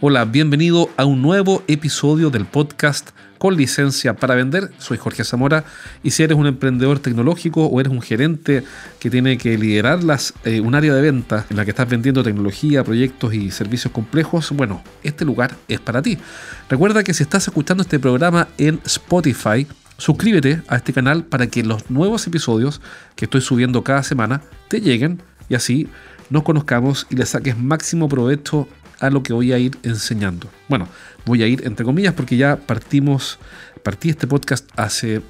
[0.00, 4.70] Hola, bienvenido a un nuevo episodio del podcast con licencia para vender.
[4.78, 5.64] Soy Jorge Zamora
[6.04, 8.62] y si eres un emprendedor tecnológico o eres un gerente
[9.00, 9.98] que tiene que liderar
[10.44, 14.52] eh, un área de venta en la que estás vendiendo tecnología, proyectos y servicios complejos,
[14.52, 16.16] bueno, este lugar es para ti.
[16.70, 21.64] Recuerda que si estás escuchando este programa en Spotify, suscríbete a este canal para que
[21.64, 22.80] los nuevos episodios
[23.16, 25.88] que estoy subiendo cada semana te lleguen y así
[26.30, 28.68] nos conozcamos y le saques máximo provecho
[29.00, 30.48] a lo que voy a ir enseñando.
[30.68, 30.88] Bueno,
[31.24, 33.38] voy a ir entre comillas porque ya partimos,
[33.82, 35.22] partí este podcast hace,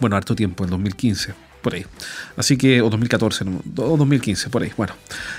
[0.00, 1.86] bueno, harto tiempo, en 2015, por ahí.
[2.36, 3.44] Así que, o 2014,
[3.76, 4.72] o 2015, por ahí.
[4.76, 4.94] Bueno,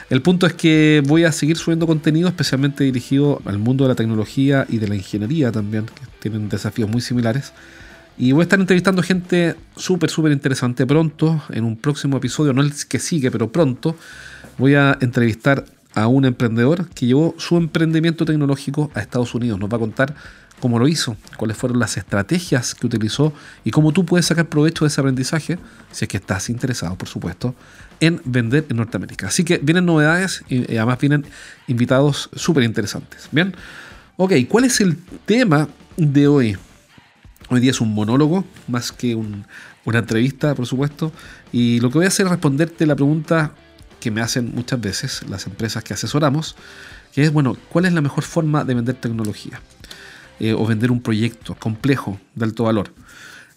[0.10, 3.96] el punto es que voy a seguir subiendo contenido especialmente dirigido al mundo de la
[3.96, 7.54] tecnología y de la ingeniería también, que tienen desafíos muy similares.
[8.20, 12.64] Y voy a estar entrevistando gente súper, súper interesante pronto, en un próximo episodio, no
[12.64, 13.96] el que sigue, pero pronto,
[14.58, 15.66] voy a entrevistar
[15.98, 19.60] a un emprendedor que llevó su emprendimiento tecnológico a Estados Unidos.
[19.60, 20.14] Nos va a contar
[20.60, 24.86] cómo lo hizo, cuáles fueron las estrategias que utilizó y cómo tú puedes sacar provecho
[24.86, 25.58] de ese aprendizaje,
[25.92, 27.56] si es que estás interesado, por supuesto,
[28.00, 29.26] en vender en Norteamérica.
[29.26, 31.26] Así que vienen novedades y además vienen
[31.66, 33.28] invitados súper interesantes.
[33.32, 33.56] Bien,
[34.18, 36.58] ok, ¿cuál es el tema de hoy?
[37.50, 41.12] Hoy día es un monólogo más que una entrevista, por supuesto,
[41.52, 43.54] y lo que voy a hacer es responderte la pregunta
[44.00, 46.56] que me hacen muchas veces las empresas que asesoramos,
[47.14, 49.62] que es, bueno, ¿cuál es la mejor forma de vender tecnología?
[50.40, 52.92] Eh, o vender un proyecto complejo de alto valor.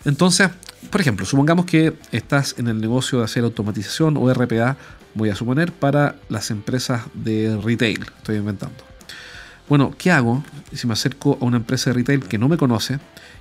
[0.06, 0.48] Entonces,
[0.90, 4.78] por ejemplo, supongamos que estás en el negocio de hacer automatización o RPA,
[5.12, 8.82] voy a suponer, para las empresas de retail, estoy inventando.
[9.68, 12.98] Bueno, ¿qué hago si me acerco a una empresa de retail que no me conoce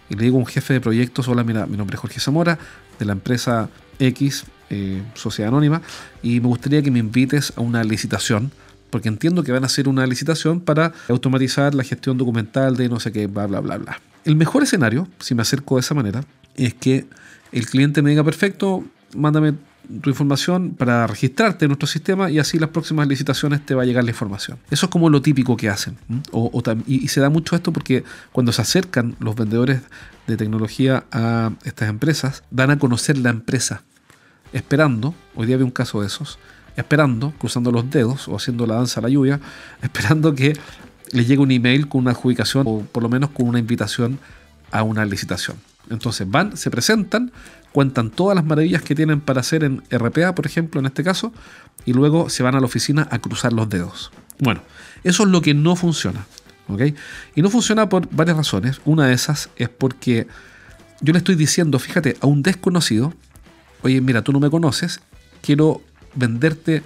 [0.10, 2.60] y le digo a un jefe de proyectos, hola, mira, mi nombre es Jorge Zamora,
[3.00, 3.70] de la empresa
[4.00, 5.82] X, eh, Sociedad Anónima,
[6.22, 8.52] y me gustaría que me invites a una licitación,
[8.90, 13.00] porque entiendo que van a hacer una licitación para automatizar la gestión documental de no
[13.00, 14.02] sé qué, bla, bla, bla, bla.
[14.26, 16.24] El mejor escenario, si me acerco de esa manera,
[16.56, 17.06] es que
[17.52, 18.84] el cliente me diga, perfecto,
[19.16, 19.54] mándame
[20.02, 23.86] tu información para registrarte en nuestro sistema y así las próximas licitaciones te va a
[23.86, 24.60] llegar la información.
[24.70, 25.98] Eso es como lo típico que hacen.
[26.86, 29.82] y, se da mucho esto porque cuando se acercan los vendedores
[30.28, 33.82] de tecnología a estas empresas, dan a conocer la empresa
[34.54, 36.40] esperando, hoy día había un caso de esos,
[36.76, 39.40] esperando, cruzando los dedos o haciendo la danza a la lluvia,
[39.82, 40.58] esperando que
[41.12, 44.20] les llegue un email con una adjudicación o por lo menos con una invitación
[44.72, 45.58] a una licitación.
[45.90, 47.32] Entonces van, se presentan,
[47.72, 51.34] cuentan todas las maravillas que tienen para hacer en RPA, por ejemplo, en este caso,
[51.86, 54.12] y luego se van a la oficina a cruzar los dedos.
[54.40, 54.62] Bueno,
[55.04, 56.26] eso es lo que no funciona.
[56.70, 56.82] ¿ok?
[57.36, 58.82] Y no funciona por varias razones.
[58.86, 60.28] Una de esas es porque
[61.02, 63.14] yo le estoy diciendo, fíjate, a un desconocido,
[63.82, 65.00] oye, mira, tú no me conoces,
[65.42, 65.82] quiero
[66.16, 66.84] venderte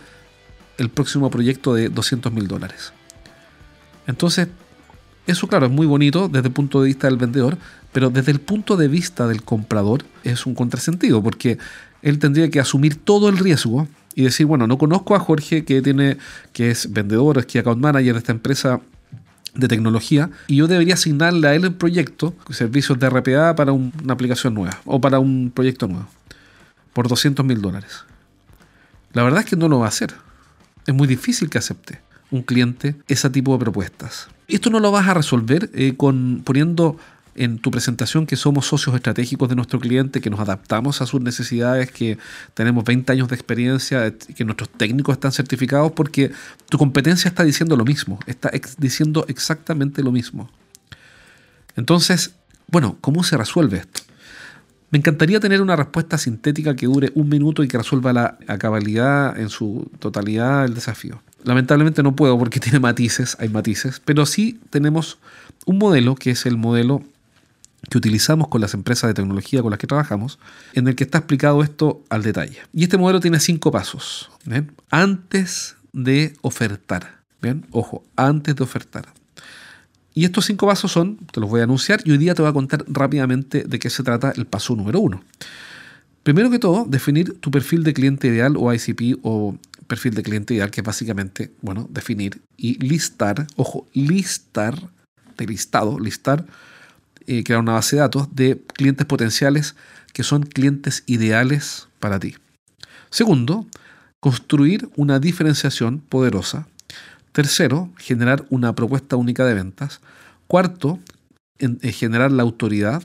[0.78, 2.94] el próximo proyecto de 200 mil dólares.
[4.08, 4.48] Entonces,
[5.28, 7.58] eso claro, es muy bonito desde el punto de vista del vendedor,
[7.92, 11.58] pero desde el punto de vista del comprador es un contrasentido, porque
[12.02, 15.81] él tendría que asumir todo el riesgo y decir, bueno, no conozco a Jorge que
[15.81, 16.18] tiene,
[16.52, 18.81] que es vendedor, es que account manager de esta empresa
[19.56, 24.14] de tecnología y yo debería asignarle a él el proyecto, servicios de RPA para una
[24.14, 26.08] aplicación nueva o para un proyecto nuevo
[26.94, 28.06] por 200 mil dólares.
[29.14, 30.14] La verdad es que no lo va a hacer.
[30.86, 34.28] Es muy difícil que acepte un cliente ese tipo de propuestas.
[34.48, 36.98] Esto no lo vas a resolver eh, con poniendo
[37.36, 41.22] en tu presentación que somos socios estratégicos de nuestro cliente, que nos adaptamos a sus
[41.22, 42.18] necesidades, que
[42.54, 46.31] tenemos 20 años de experiencia, que nuestros técnicos están certificados, porque
[46.70, 50.50] tu competencia está diciendo lo mismo, está diciendo exactamente lo mismo.
[51.75, 52.36] Entonces,
[52.68, 54.01] bueno, ¿cómo se resuelve esto?
[54.94, 59.40] Me encantaría tener una respuesta sintética que dure un minuto y que resuelva la, cabalidad
[59.40, 61.19] en su totalidad el desafío.
[61.44, 65.18] Lamentablemente no puedo porque tiene matices, hay matices, pero sí tenemos
[65.66, 67.01] un modelo que es el modelo
[67.90, 70.38] que utilizamos con las empresas de tecnología con las que trabajamos,
[70.74, 72.60] en el que está explicado esto al detalle.
[72.72, 74.30] Y este modelo tiene cinco pasos.
[74.92, 77.24] Antes de ofertar.
[77.42, 77.66] ¿bien?
[77.72, 79.07] Ojo, antes de ofertar.
[80.13, 82.50] Y estos cinco pasos son, te los voy a anunciar y hoy día te voy
[82.50, 85.24] a contar rápidamente de qué se trata el paso número uno.
[86.21, 89.57] Primero que todo, definir tu perfil de cliente ideal o ICP o
[89.88, 94.75] perfil de cliente ideal, que es básicamente, bueno, definir y listar, ojo, listar
[95.38, 96.45] de listado, listar,
[97.25, 99.75] eh, crear una base de datos de clientes potenciales
[100.13, 102.36] que son clientes ideales para ti.
[103.09, 103.66] Segundo,
[104.19, 106.68] construir una diferenciación poderosa.
[107.33, 110.01] Tercero, generar una propuesta única de ventas.
[110.47, 111.00] Cuarto,
[111.57, 113.03] eh, generar la autoridad,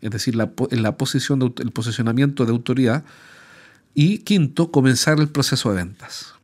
[0.00, 0.50] es decir, la,
[0.96, 3.04] posición el posicionamiento de autoridad.
[3.94, 6.34] Y quinto, comenzar el proceso de ventas.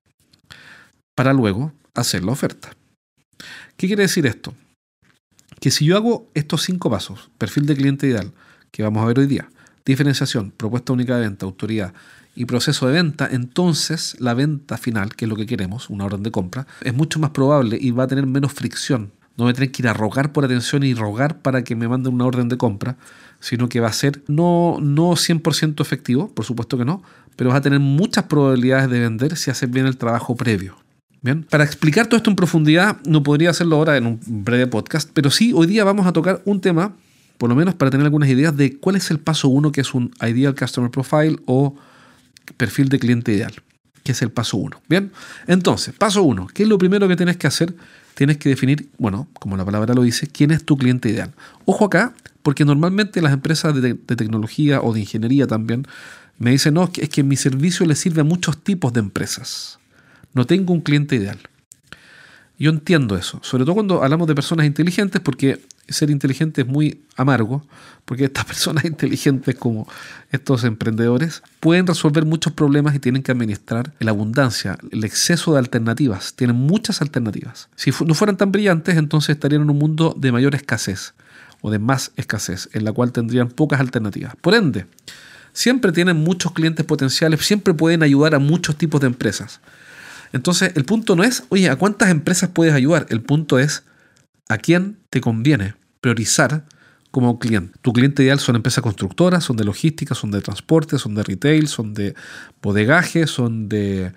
[1.16, 2.76] Para luego hacer la oferta.
[3.78, 4.54] ¿Qué quiere decir esto?
[5.60, 8.32] Que si yo hago estos cinco pasos, perfil de cliente ideal,
[8.70, 9.48] que vamos a ver hoy día,
[9.84, 11.92] diferenciación, propuesta única de venta, autoridad
[12.34, 16.22] y proceso de venta, entonces la venta final, que es lo que queremos, una orden
[16.22, 19.10] de compra, es mucho más probable y va a tener menos fricción.
[19.36, 22.14] No a tener que ir a rogar por atención y rogar para que me manden
[22.14, 22.96] una orden de compra,
[23.38, 27.02] sino que va a ser no, no 100% efectivo, por supuesto que no,
[27.36, 30.76] pero vas a tener muchas probabilidades de vender si haces bien el trabajo previo.
[31.22, 35.10] Bien, para explicar todo esto en profundidad, no podría hacerlo ahora en un breve podcast,
[35.12, 36.94] pero sí, hoy día vamos a tocar un tema,
[37.38, 39.94] por lo menos para tener algunas ideas de cuál es el paso uno, que es
[39.94, 41.76] un Ideal Customer Profile o
[42.56, 43.54] perfil de cliente ideal,
[44.02, 44.80] que es el paso uno.
[44.88, 45.12] Bien,
[45.46, 47.74] entonces, paso uno, ¿qué es lo primero que tienes que hacer?
[48.14, 51.32] Tienes que definir, bueno, como la palabra lo dice, quién es tu cliente ideal.
[51.64, 52.12] Ojo acá,
[52.42, 55.86] porque normalmente las empresas de, de tecnología o de ingeniería también
[56.38, 59.78] me dicen, no, es que mi servicio le sirve a muchos tipos de empresas.
[60.34, 61.38] No tengo un cliente ideal.
[62.58, 67.02] Yo entiendo eso, sobre todo cuando hablamos de personas inteligentes, porque ser inteligente es muy
[67.16, 67.64] amargo,
[68.04, 69.88] porque estas personas inteligentes como
[70.30, 75.58] estos emprendedores pueden resolver muchos problemas y tienen que administrar la abundancia, el exceso de
[75.58, 76.34] alternativas.
[76.34, 77.68] Tienen muchas alternativas.
[77.76, 81.14] Si no fueran tan brillantes, entonces estarían en un mundo de mayor escasez
[81.60, 84.36] o de más escasez, en la cual tendrían pocas alternativas.
[84.40, 84.86] Por ende,
[85.52, 89.60] siempre tienen muchos clientes potenciales, siempre pueden ayudar a muchos tipos de empresas.
[90.32, 93.06] Entonces, el punto no es, oye, ¿a cuántas empresas puedes ayudar?
[93.08, 93.82] El punto es,
[94.48, 96.64] ¿a quién te conviene priorizar
[97.10, 97.78] como cliente?
[97.82, 101.68] Tu cliente ideal son empresas constructoras, son de logística, son de transporte, son de retail,
[101.68, 102.14] son de
[102.62, 104.12] bodegaje, son de...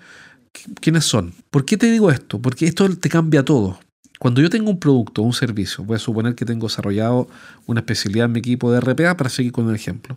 [0.80, 1.32] ¿Quiénes son?
[1.50, 2.40] ¿Por qué te digo esto?
[2.40, 3.80] Porque esto te cambia todo.
[4.18, 7.28] Cuando yo tengo un producto o un servicio, voy a suponer que tengo desarrollado
[7.66, 10.16] una especialidad en mi equipo de RPA para seguir con el ejemplo.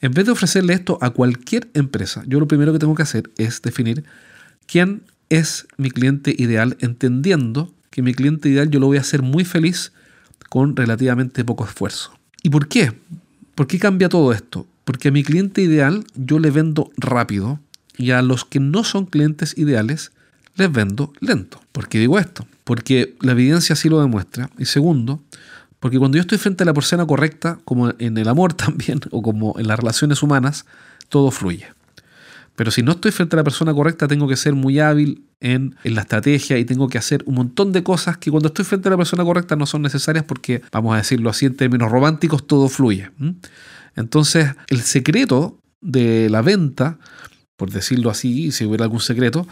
[0.00, 3.30] En vez de ofrecerle esto a cualquier empresa, yo lo primero que tengo que hacer
[3.36, 4.04] es definir
[4.66, 9.22] quién es mi cliente ideal, entendiendo que mi cliente ideal yo lo voy a hacer
[9.22, 9.90] muy feliz
[10.48, 12.12] con relativamente poco esfuerzo.
[12.44, 12.92] ¿Y por qué?
[13.56, 14.68] ¿Por qué cambia todo esto?
[14.84, 17.58] Porque a mi cliente ideal yo le vendo rápido
[17.96, 20.12] y a los que no son clientes ideales
[20.54, 21.60] les vendo lento.
[21.72, 22.46] ¿Por qué digo esto?
[22.62, 24.48] Porque la evidencia sí lo demuestra.
[24.58, 25.20] Y segundo,
[25.80, 29.22] porque cuando yo estoy frente a la persona correcta, como en el amor también, o
[29.22, 30.66] como en las relaciones humanas,
[31.08, 31.66] todo fluye.
[32.58, 35.76] Pero si no estoy frente a la persona correcta, tengo que ser muy hábil en,
[35.84, 38.90] la estrategia y tengo que hacer un montón de cosas que cuando estoy frente a
[38.90, 42.68] la persona correcta no son necesarias porque, vamos a decirlo así en términos románticos, todo
[42.68, 43.12] fluye.
[43.94, 46.98] Entonces, el secreto de la venta,
[47.56, 49.46] por decirlo así, si hubiera algún secreto,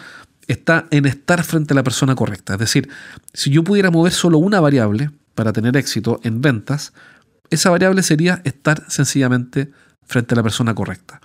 [0.49, 2.55] está en estar frente a la persona correcta.
[2.55, 2.89] Es decir,
[3.33, 6.93] si yo pudiera mover solo una variable para tener éxito en ventas,
[7.51, 9.71] esa variable sería estar sencillamente
[10.03, 11.21] frente a la persona correcta.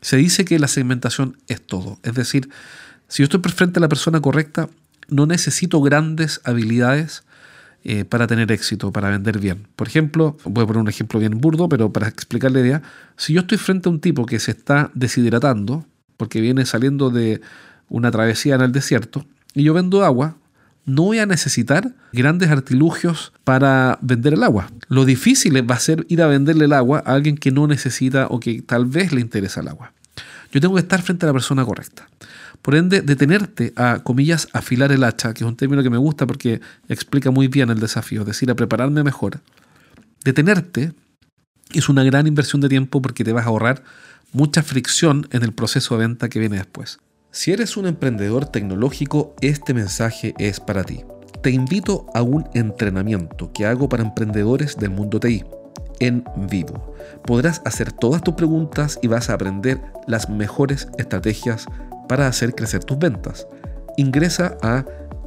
[0.00, 1.98] Se dice que la segmentación es todo.
[2.02, 2.48] Es decir,
[3.08, 4.68] si yo estoy frente a la persona correcta,
[5.08, 7.24] no necesito grandes habilidades
[7.84, 9.66] eh, para tener éxito, para vender bien.
[9.76, 12.82] Por ejemplo, voy a poner un ejemplo bien burdo, pero para explicar la idea,
[13.16, 17.40] si yo estoy frente a un tipo que se está deshidratando, porque viene saliendo de
[17.88, 20.36] una travesía en el desierto, y yo vendo agua,
[20.84, 24.70] no voy a necesitar grandes artilugios para vender el agua.
[24.88, 28.26] Lo difícil va a ser ir a venderle el agua a alguien que no necesita
[28.28, 29.92] o que tal vez le interesa el agua.
[30.52, 32.08] Yo tengo que estar frente a la persona correcta.
[32.62, 36.26] Por ende, detenerte a, comillas, afilar el hacha, que es un término que me gusta
[36.26, 39.40] porque explica muy bien el desafío, es decir, a prepararme mejor.
[40.24, 40.92] Detenerte
[41.72, 43.84] es una gran inversión de tiempo porque te vas a ahorrar
[44.32, 46.98] mucha fricción en el proceso de venta que viene después.
[47.30, 51.02] Si eres un emprendedor tecnológico, este mensaje es para ti.
[51.42, 55.44] Te invito a un entrenamiento que hago para emprendedores del mundo TI
[56.00, 56.94] en vivo.
[57.24, 61.66] Podrás hacer todas tus preguntas y vas a aprender las mejores estrategias
[62.08, 63.46] para hacer crecer tus ventas.
[63.96, 64.84] Ingresa a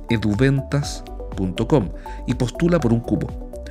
[0.10, 1.90] eduventas.com
[2.28, 3.28] y postula por un cupo.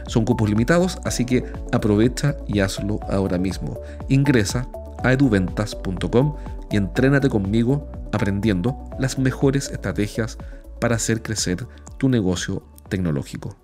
[0.07, 3.81] Son cupos limitados, así que aprovecha y hazlo ahora mismo.
[4.09, 4.67] Ingresa
[5.05, 6.37] a eduventas.com
[6.71, 10.39] y entrénate conmigo aprendiendo las mejores estrategias
[10.81, 11.67] para hacer crecer
[11.99, 13.57] tu negocio tecnológico.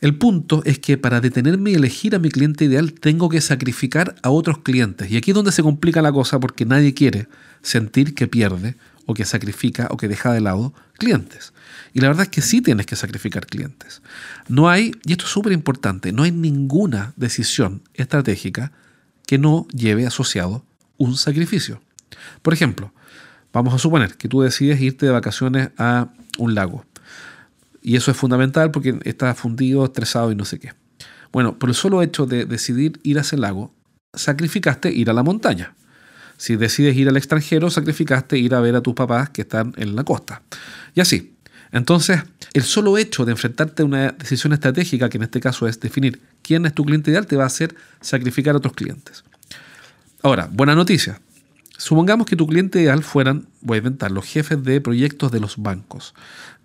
[0.00, 4.16] El punto es que para detenerme y elegir a mi cliente ideal tengo que sacrificar
[4.22, 5.10] a otros clientes.
[5.10, 7.28] Y aquí es donde se complica la cosa porque nadie quiere
[7.62, 11.52] sentir que pierde o que sacrifica o que deja de lado clientes.
[11.92, 14.02] Y la verdad es que sí tienes que sacrificar clientes.
[14.48, 18.72] No hay, y esto es súper importante, no hay ninguna decisión estratégica
[19.26, 20.64] que no lleve asociado
[20.96, 21.80] un sacrificio.
[22.42, 22.92] Por ejemplo,
[23.52, 26.08] vamos a suponer que tú decides irte de vacaciones a
[26.38, 26.84] un lago.
[27.86, 30.72] Y eso es fundamental porque estás fundido, estresado y no sé qué.
[31.30, 33.74] Bueno, por el solo hecho de decidir ir a ese lago,
[34.14, 35.74] sacrificaste ir a la montaña.
[36.38, 39.94] Si decides ir al extranjero, sacrificaste ir a ver a tus papás que están en
[39.94, 40.40] la costa.
[40.94, 41.36] Y así.
[41.72, 42.22] Entonces,
[42.54, 46.22] el solo hecho de enfrentarte a una decisión estratégica, que en este caso es definir
[46.40, 49.24] quién es tu cliente ideal, te va a hacer sacrificar a otros clientes.
[50.22, 51.20] Ahora, buena noticia.
[51.76, 55.56] Supongamos que tu cliente ideal fueran, voy a inventar, los jefes de proyectos de los
[55.56, 56.14] bancos.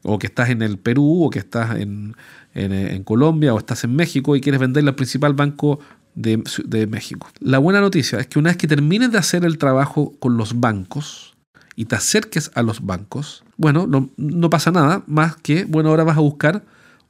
[0.01, 2.15] O que estás en el Perú, o que estás en,
[2.53, 5.79] en Colombia, o estás en México y quieres venderle al principal banco
[6.15, 7.29] de, México.
[7.39, 10.59] La buena noticia es que una vez que termines de hacer el trabajo con los
[10.59, 11.35] bancos
[11.75, 16.17] y te acerques a los bancos, bueno, no, pasa nada más que, bueno, ahora vas
[16.17, 16.63] a buscar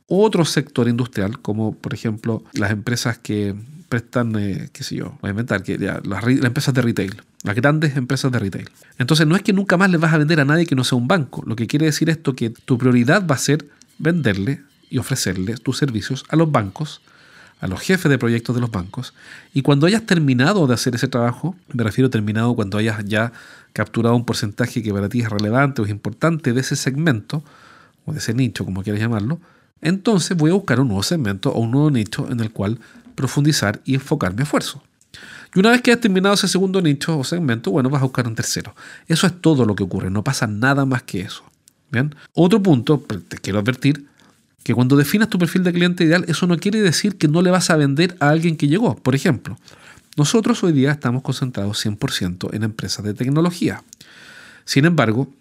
[0.07, 3.55] otro sector industrial, como por ejemplo las empresas que
[3.89, 7.95] prestan, eh, qué sé yo, voy a inventar, que las, empresas de retail, las grandes
[7.95, 8.69] empresas de retail.
[8.97, 10.97] Entonces no es que nunca más les vas a vender a nadie que no sea
[10.97, 11.43] un banco.
[11.45, 13.65] Lo que quiere decir esto que tu prioridad va a ser
[13.97, 17.01] venderle y ofrecerle tus servicios a los bancos
[17.59, 19.13] a los jefes de proyectos de los bancos,
[19.53, 23.33] y cuando hayas terminado de hacer ese trabajo, me refiero terminado cuando hayas ya
[23.73, 27.43] capturado un porcentaje que para ti es relevante o es importante de ese segmento,
[28.05, 29.39] o de ese nicho, como quieras llamarlo,
[29.81, 32.79] entonces voy a buscar un nuevo segmento o un nuevo nicho en el cual
[33.15, 34.81] profundizar y enfocar mi esfuerzo.
[35.55, 38.27] Y una vez que hayas terminado ese segundo nicho o segmento, bueno, vas a buscar
[38.27, 38.75] un tercero.
[39.07, 41.43] Eso es todo lo que ocurre, no pasa nada más que eso.
[41.91, 42.13] ¿Bien?
[42.33, 44.05] Otro punto, te quiero advertir,
[44.63, 47.49] que cuando definas tu perfil de cliente ideal, eso no quiere decir que no le
[47.49, 48.95] vas a vender a alguien que llegó.
[48.95, 49.57] Por ejemplo,
[50.17, 53.83] nosotros hoy día estamos concentrados 100% en empresas de tecnología.
[54.65, 55.33] Sin embargo,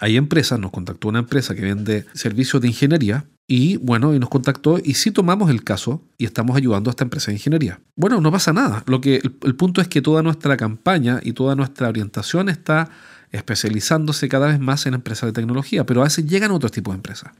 [0.00, 4.28] hay empresas, nos contactó una empresa que vende servicios de ingeniería y bueno, y nos
[4.28, 7.80] contactó y sí tomamos el caso y estamos ayudando a esta empresa de ingeniería.
[7.96, 8.84] Bueno, no pasa nada.
[8.86, 12.90] Lo que el, el punto es que toda nuestra campaña y toda nuestra orientación está
[13.32, 16.96] especializándose cada vez más en empresas de tecnología, pero a veces llegan otros tipos de
[16.96, 17.32] empresas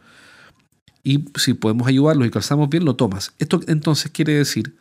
[1.08, 3.32] y si podemos ayudarlos y calzamos bien, lo tomas.
[3.38, 4.76] Esto entonces quiere decir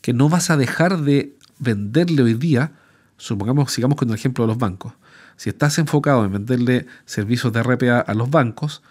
[0.00, 2.72] que no vas a dejar de venderle hoy día,
[3.16, 4.92] supongamos, sigamos con el ejemplo de los bancos,
[5.36, 8.82] si estás enfocado en venderle servicios de RPA a los bancos,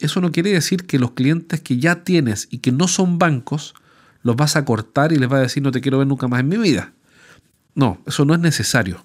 [0.00, 3.74] eso no quiere decir que los clientes que ya tienes y que no son bancos,
[4.22, 6.40] los vas a cortar y les vas a decir no te quiero ver nunca más
[6.40, 6.92] en mi vida.
[7.74, 9.04] No, eso no es necesario.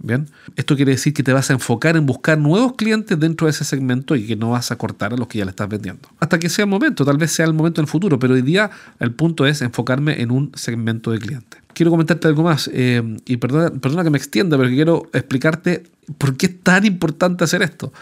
[0.00, 3.50] Bien, esto quiere decir que te vas a enfocar en buscar nuevos clientes dentro de
[3.50, 6.08] ese segmento y que no vas a cortar a los que ya le estás vendiendo.
[6.20, 8.42] Hasta que sea el momento, tal vez sea el momento en el futuro, pero hoy
[8.42, 8.70] día
[9.00, 11.60] el punto es enfocarme en un segmento de clientes.
[11.74, 15.82] Quiero comentarte algo más eh, y perdona, perdona que me extienda, pero quiero explicarte
[16.16, 17.92] por qué es tan importante hacer esto.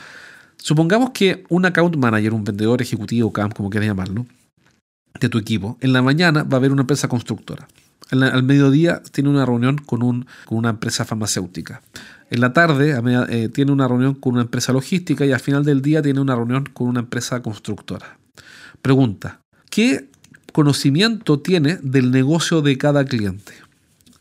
[0.57, 4.27] Supongamos que un account manager, un vendedor ejecutivo, CAM, como quieras llamarlo,
[5.21, 7.69] de tu equipo, en la mañana va a haber una empresa constructora
[8.11, 11.83] al mediodía tiene una reunión con, un, con, una empresa farmacéutica.
[12.31, 12.97] En la tarde
[13.31, 16.35] eh, tiene una reunión con una empresa logística y al final del día tiene una
[16.35, 18.19] reunión con una empresa constructora.
[18.83, 20.09] Pregunta, ¿qué
[20.53, 23.55] conocimiento tiene del negocio de cada cliente?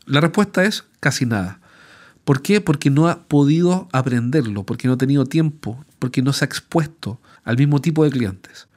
[0.04, 1.60] La respuesta es casi nada.
[2.24, 2.60] ¿Por qué?
[2.60, 7.20] Porque no ha podido aprenderlo, porque no ha tenido tiempo, porque no se ha expuesto
[7.44, 8.68] al mismo tipo de clientes.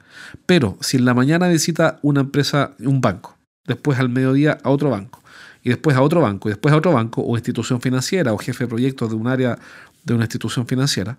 [0.46, 4.90] Pero si en la mañana visita una empresa, un banco, después al mediodía a otro
[4.90, 5.22] banco,
[5.64, 8.64] y después a otro banco, y después a otro banco, o institución financiera, o jefe
[8.64, 9.58] de proyectos de un área
[10.04, 11.18] de una institución financiera,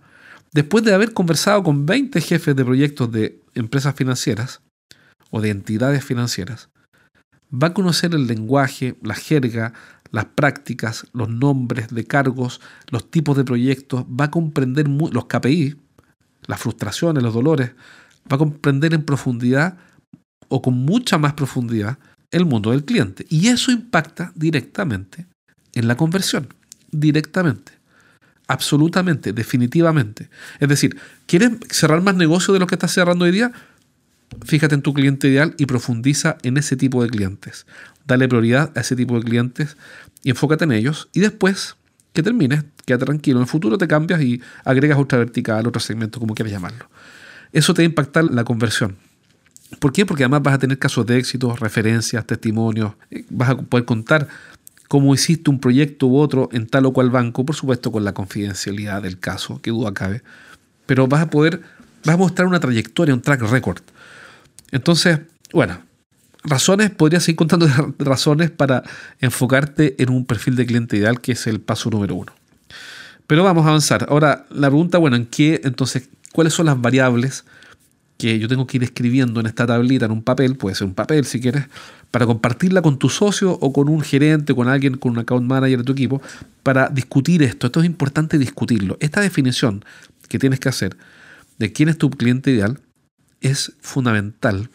[0.53, 4.61] después de haber conversado con 20 jefes de proyectos de empresas financieras
[5.31, 6.71] o de entidades financieras,
[7.53, 9.73] va a conocer el lenguaje, la jerga,
[10.11, 15.77] las prácticas, los nombres de cargos, los tipos de proyectos, va a comprender los KPI,
[16.51, 17.71] las frustraciones, los dolores,
[18.31, 19.79] va a comprender en profundidad
[20.49, 21.99] o con mucha más profundidad
[22.33, 23.25] el mundo del cliente.
[23.29, 25.27] Y eso impacta directamente
[25.75, 26.49] en la conversión.
[26.91, 27.73] Directamente.
[28.49, 30.29] Absolutamente, definitivamente.
[30.59, 33.53] Es decir, ¿quieres cerrar más negocio de lo que estás cerrando hoy día?
[34.45, 37.65] Fíjate en tu cliente ideal y profundiza en ese tipo de clientes.
[38.07, 39.77] Dale prioridad a ese tipo de clientes
[40.25, 41.09] y enfócate en ellos.
[41.13, 41.77] Y después
[42.13, 43.39] que termines, quédate tranquilo.
[43.39, 46.89] En el futuro te cambias y agregas otra vertical, otro segmento, como quieras llamarlo.
[47.53, 48.97] Eso te va a impactar la conversión.
[49.79, 50.05] ¿Por qué?
[50.05, 54.29] Porque además vas a tener casos de éxito, referencias, testimonios, eh, vas a poder contar
[54.89, 58.13] cómo hiciste un proyecto u otro en tal o cual banco, por supuesto con la
[58.13, 60.23] confidencialidad del caso, que duda cabe,
[60.87, 61.63] pero vas a poder,
[62.05, 63.83] vas a mostrar una trayectoria, un track record.
[64.73, 65.21] Entonces,
[65.53, 65.81] bueno,
[66.45, 67.69] razones, podrías seguir contando
[67.99, 68.83] razones para
[69.21, 72.33] enfocarte en un perfil de cliente ideal, que es el paso número uno.
[73.27, 74.07] Pero vamos a avanzar.
[74.09, 77.45] Ahora, la pregunta, bueno, ¿en qué entonces, cuáles son las variables
[78.19, 80.95] que yo tengo que ir escribiendo en esta tablita, en un papel, puede ser un
[80.95, 81.65] papel si quieres,
[82.11, 85.79] para compartirla con tu socio o con un gerente, con alguien, con un account manager
[85.79, 86.21] de tu equipo,
[86.63, 87.67] para discutir esto.
[87.67, 88.99] Esto es importante discutirlo.
[89.01, 89.85] Esta definición
[90.29, 90.97] que tienes que hacer
[91.59, 92.79] de quién es tu cliente ideal
[93.41, 94.69] es fundamental.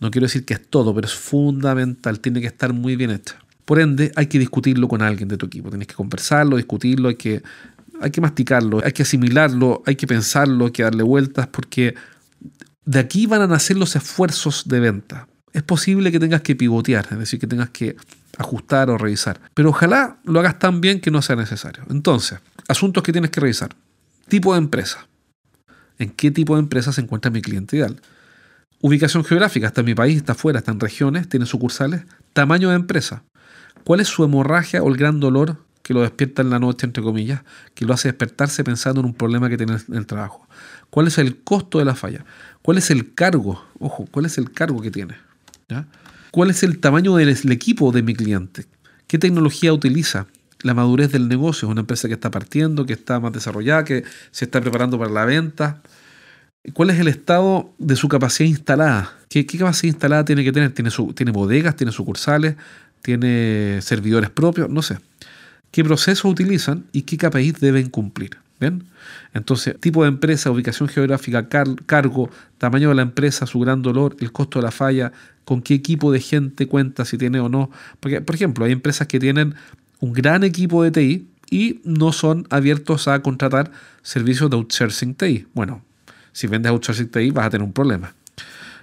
[0.00, 2.20] No quiero decir que es todo, pero es fundamental.
[2.20, 3.36] Tiene que estar muy bien hecha.
[3.64, 5.68] Por ende, hay que discutirlo con alguien de tu equipo.
[5.68, 7.42] Tienes que conversarlo, discutirlo, hay que,
[8.00, 11.94] hay que masticarlo, hay que asimilarlo, hay que pensarlo, hay que darle vueltas, porque
[12.84, 15.28] de aquí van a nacer los esfuerzos de venta.
[15.52, 17.96] Es posible que tengas que pivotear, es decir, que tengas que
[18.38, 19.40] ajustar o revisar.
[19.54, 21.84] Pero ojalá lo hagas tan bien que no sea necesario.
[21.90, 22.38] Entonces,
[22.68, 23.76] asuntos que tienes que revisar.
[24.28, 25.06] Tipo de empresa.
[25.98, 28.00] ¿En qué tipo de empresa se encuentra mi cliente ideal?
[28.82, 29.66] Ubicación geográfica.
[29.66, 32.02] Está en mi país, está afuera, está en regiones, tiene sucursales.
[32.32, 33.22] Tamaño de empresa.
[33.84, 37.02] ¿Cuál es su hemorragia o el gran dolor que lo despierta en la noche, entre
[37.02, 37.42] comillas,
[37.74, 40.46] que lo hace despertarse pensando en un problema que tiene en el trabajo?
[40.88, 42.24] ¿Cuál es el costo de la falla?
[42.62, 43.62] ¿Cuál es el cargo?
[43.78, 45.16] Ojo, ¿cuál es el cargo que tiene?
[46.30, 48.64] ¿Cuál es el tamaño del equipo de mi cliente?
[49.06, 50.26] ¿Qué tecnología utiliza?
[50.62, 51.68] La madurez del negocio.
[51.68, 55.10] Es una empresa que está partiendo, que está más desarrollada, que se está preparando para
[55.10, 55.80] la venta.
[56.74, 59.12] ¿Cuál es el estado de su capacidad instalada?
[59.28, 60.72] ¿Qué, capacidad instalada tiene que tener?
[60.72, 61.74] ¿Tiene, ¿Tiene bodegas?
[61.74, 62.56] ¿Tiene sucursales?
[63.00, 64.68] ¿Tiene servidores propios?
[64.68, 64.98] No sé.
[65.70, 68.36] ¿Qué procesos utilizan y qué KPIs deben cumplir?
[68.60, 68.84] ¿Bien?
[69.32, 74.32] Entonces, tipo de empresa, ubicación geográfica, cargo, tamaño de la empresa, su gran dolor, el
[74.32, 75.12] costo de la falla,
[75.46, 77.70] con qué equipo de gente cuenta, si tiene o no.
[78.00, 79.54] Porque, por ejemplo, hay empresas que tienen
[80.00, 85.46] un gran equipo de TI y no son abiertos a contratar servicios de outsourcing TI.
[85.54, 85.82] Bueno,
[86.32, 88.14] si vendes outsourcing TI vas a tener un problema.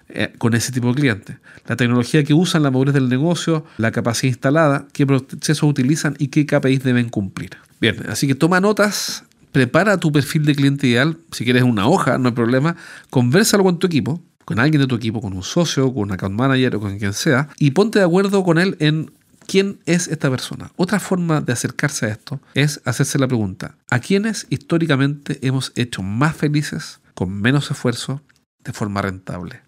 [0.09, 1.35] Eh, con ese tipo de clientes.
[1.67, 6.29] La tecnología que usan, la madurez del negocio, la capacidad instalada, qué procesos utilizan y
[6.29, 7.57] qué KPIs deben cumplir.
[7.81, 12.17] Bien, así que toma notas, prepara tu perfil de cliente ideal, si quieres una hoja,
[12.17, 12.77] no hay problema,
[13.09, 16.35] conversalo con tu equipo, con alguien de tu equipo, con un socio, con un account
[16.35, 19.11] manager o con quien sea, y ponte de acuerdo con él en
[19.45, 20.71] quién es esta persona.
[20.77, 26.01] Otra forma de acercarse a esto es hacerse la pregunta, ¿a quiénes históricamente hemos hecho
[26.01, 28.21] más felices, con menos esfuerzo,
[28.63, 29.63] de forma rentable?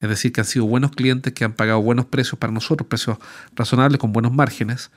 [0.00, 3.18] Es decir, que han sido buenos clientes que han pagado buenos precios para nosotros, precios
[3.54, 4.90] razonables con buenos márgenes,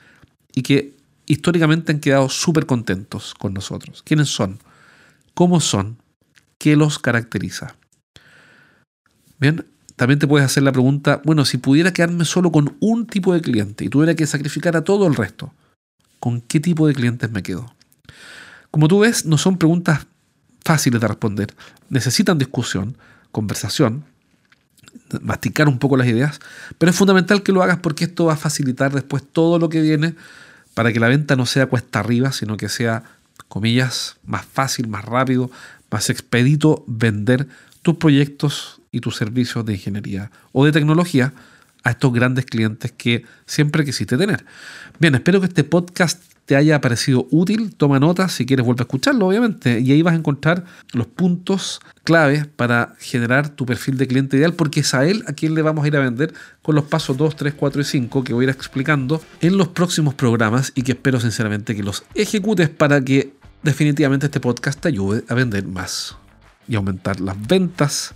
[0.54, 4.04] y que históricamente han quedado súper contentos con nosotros.
[4.04, 4.60] ¿Quiénes son?
[5.34, 5.98] ¿Cómo son?
[6.58, 7.76] ¿Qué los caracteriza?
[9.38, 9.66] Bien,
[9.98, 13.42] también te puedes hacer la pregunta, bueno, si pudiera quedarme solo con un tipo de
[13.42, 15.54] cliente y tuviera que sacrificar a todo el resto,
[16.22, 17.76] ¿con qué tipo de clientes me quedo?
[18.72, 20.08] Como tú ves, no son preguntas
[20.66, 21.54] fáciles de responder.
[21.90, 22.98] Necesitan discusión,
[23.32, 24.04] conversación,
[25.22, 26.40] masticar un poco las ideas,
[26.78, 29.82] pero es fundamental que lo hagas porque esto va a facilitar después todo lo que
[29.82, 30.16] viene
[30.74, 33.04] para que la venta no sea cuesta arriba, sino que sea,
[33.48, 35.52] comillas, más fácil, más rápido,
[35.92, 37.48] más expedito vender
[37.82, 41.34] tus proyectos y tus servicios de ingeniería o de tecnología
[41.84, 44.44] a estos grandes clientes que siempre quisiste tener.
[45.00, 48.84] Bien, espero que este podcast te haya parecido útil, toma nota si quieres vuelve a
[48.84, 54.08] escucharlo, obviamente, y ahí vas a encontrar los puntos claves para generar tu perfil de
[54.08, 56.76] cliente ideal, porque es a él a quien le vamos a ir a vender con
[56.76, 60.14] los pasos 2, 3, 4 y 5 que voy a ir explicando en los próximos
[60.14, 65.24] programas y que espero sinceramente que los ejecutes para que definitivamente este podcast te ayude
[65.28, 66.16] a vender más
[66.68, 68.14] y aumentar las ventas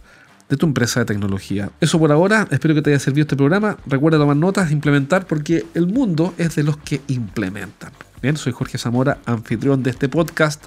[0.50, 1.72] de tu empresa de tecnología.
[1.80, 3.78] Eso por ahora, espero que te haya servido este programa.
[3.86, 7.92] Recuerda tomar notas, implementar, porque el mundo es de los que implementan.
[8.22, 10.66] Bien, soy Jorge Zamora, anfitrión de este podcast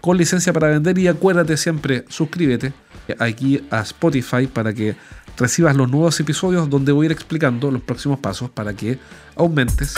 [0.00, 2.72] con licencia para vender y acuérdate siempre, suscríbete
[3.18, 4.96] aquí a Spotify para que
[5.36, 8.98] recibas los nuevos episodios donde voy a ir explicando los próximos pasos para que
[9.36, 9.94] aumentes.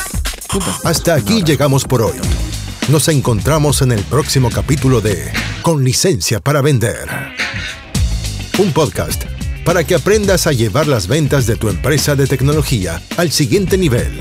[0.85, 2.19] Hasta aquí llegamos por hoy.
[2.88, 7.09] Nos encontramos en el próximo capítulo de Con licencia para vender.
[8.59, 9.25] Un podcast
[9.64, 14.21] para que aprendas a llevar las ventas de tu empresa de tecnología al siguiente nivel.